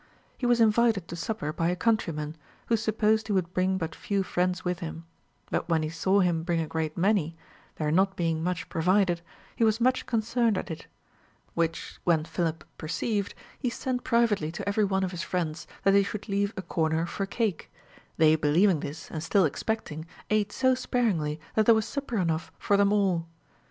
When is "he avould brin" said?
3.27-3.77